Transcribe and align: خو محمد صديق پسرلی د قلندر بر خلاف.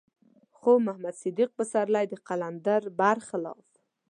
خو 0.57 0.71
محمد 0.85 1.15
صديق 1.23 1.49
پسرلی 1.57 2.05
د 2.09 2.13
قلندر 2.27 2.81
بر 2.99 3.17
خلاف. 3.29 3.65